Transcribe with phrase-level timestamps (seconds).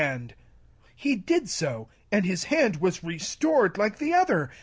[0.03, 0.33] And
[0.95, 4.49] he did so: and his hand was restored [at the other].